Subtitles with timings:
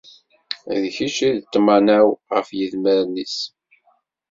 [0.81, 3.37] D kečč i d ṭṭmana-w ɣef yidmaren-is.